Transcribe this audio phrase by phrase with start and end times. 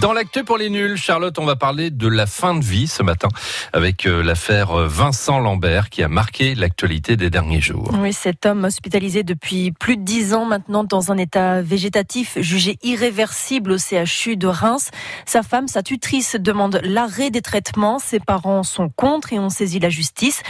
[0.00, 3.02] Dans l'actu pour les nuls, Charlotte, on va parler de la fin de vie ce
[3.02, 3.28] matin
[3.72, 7.90] avec euh, l'affaire euh, Vincent Lambert qui a marqué l'actualité des derniers jours.
[8.00, 12.76] Oui, cet homme hospitalisé depuis plus de dix ans maintenant dans un état végétatif jugé
[12.82, 14.90] irréversible au CHU de Reims.
[15.26, 17.98] Sa femme, sa tutrice, demande l'arrêt des traitements.
[17.98, 20.42] Ses parents sont contre et ont saisi la justice.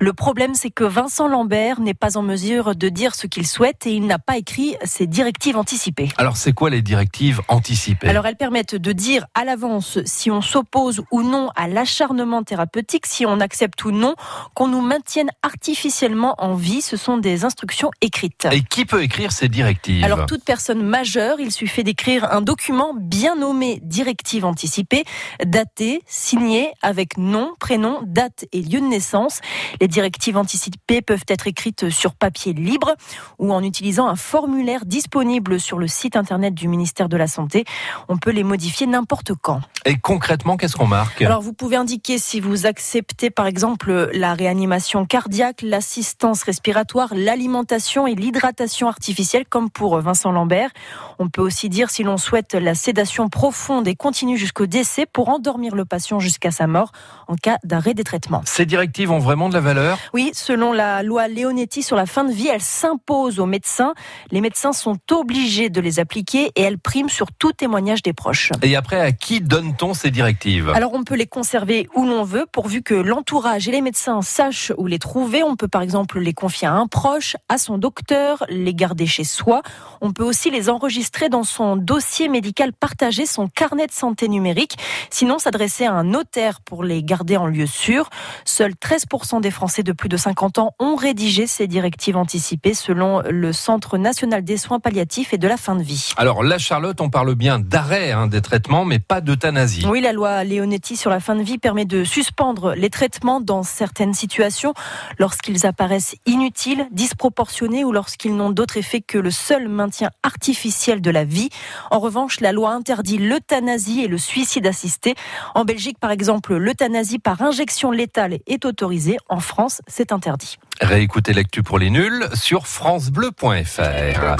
[0.00, 3.86] Le problème, c'est que Vincent Lambert n'est pas en mesure de dire ce qu'il souhaite
[3.86, 6.08] et il n'a pas écrit ses directives anticipées.
[6.16, 8.08] Alors, c'est quoi les directives anticipées?
[8.08, 13.06] Alors, elles permettent de dire à l'avance si on s'oppose ou non à l'acharnement thérapeutique,
[13.06, 14.14] si on accepte ou non
[14.54, 16.82] qu'on nous maintienne artificiellement en vie.
[16.82, 18.46] Ce sont des instructions écrites.
[18.52, 20.04] Et qui peut écrire ces directives?
[20.04, 25.04] Alors, toute personne majeure, il suffit d'écrire un document bien nommé directive anticipée,
[25.44, 29.40] daté, signé avec nom, prénom, date et lieu de naissance.
[29.80, 32.94] Les directives anticipées peuvent être écrites sur papier libre
[33.38, 37.64] ou en utilisant un formulaire disponible sur le site internet du ministère de la Santé.
[38.08, 39.60] On peut les modifier n'importe quand.
[39.86, 41.22] Et concrètement, qu'est-ce qu'on marque?
[41.22, 48.06] Alors, vous pouvez indiquer si vous acceptez, par exemple, la réanimation cardiaque, l'assistance respiratoire, l'alimentation
[48.06, 50.70] et l'hydratation artificielle, comme pour Vincent Lambert.
[51.18, 55.28] On peut aussi dire si l'on souhaite la sédation profonde et continue jusqu'au décès pour
[55.28, 56.90] endormir le patient jusqu'à sa mort
[57.28, 58.42] en cas d'arrêt des traitements.
[58.44, 59.98] Ces directives ont vraiment de la valeur?
[60.12, 63.94] Oui, selon la loi Leonetti sur la fin de vie, elles s'imposent aux médecins.
[64.32, 68.50] Les médecins sont obligés de les appliquer et elles priment sur tout témoignage des proches.
[68.66, 70.72] Et après, à qui donne-t-on ces directives?
[70.74, 74.72] Alors, on peut les conserver où l'on veut, pourvu que l'entourage et les médecins sachent
[74.76, 75.44] où les trouver.
[75.44, 79.22] On peut par exemple les confier à un proche, à son docteur, les garder chez
[79.22, 79.62] soi.
[80.00, 84.76] On peut aussi les enregistrer dans son dossier médical partagé, son carnet de santé numérique.
[85.10, 88.10] Sinon, s'adresser à un notaire pour les garder en lieu sûr.
[88.44, 93.22] Seuls 13% des Français de plus de 50 ans ont rédigé ces directives anticipées selon
[93.30, 96.10] le Centre national des soins palliatifs et de la fin de vie.
[96.16, 99.84] Alors là, Charlotte, on parle bien d'arrêt hein, des traitements, mais pas d'euthanasie.
[99.86, 103.62] Oui, la loi Leonetti sur la fin de vie permet de suspendre les traitements dans
[103.62, 104.72] certaines situations
[105.18, 111.10] lorsqu'ils apparaissent inutiles, disproportionnés ou lorsqu'ils n'ont d'autre effet que le seul maintien artificiel de
[111.10, 111.50] la vie.
[111.90, 115.16] En revanche, la loi interdit l'euthanasie et le suicide assisté.
[115.54, 119.18] En Belgique, par exemple, l'euthanasie par injection létale est autorisée.
[119.28, 120.56] En France, c'est interdit.
[120.80, 124.36] Réécoutez l'actu pour les nuls sur francebleu.fr.